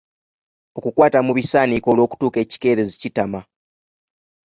[0.77, 3.39] Okukwata mu bisaaniiko olw’okutuuka ekikeerezi kitama.